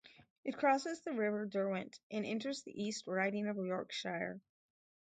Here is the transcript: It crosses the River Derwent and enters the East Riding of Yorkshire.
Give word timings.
It 0.43 0.57
crosses 0.57 1.01
the 1.01 1.13
River 1.13 1.45
Derwent 1.45 1.99
and 2.09 2.25
enters 2.25 2.63
the 2.63 2.71
East 2.73 3.05
Riding 3.05 3.45
of 3.47 3.57
Yorkshire. 3.57 4.41